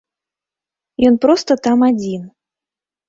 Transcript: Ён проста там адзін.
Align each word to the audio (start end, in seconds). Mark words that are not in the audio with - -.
Ён 1.09 1.15
проста 1.25 1.51
там 1.67 1.77
адзін. 1.91 2.21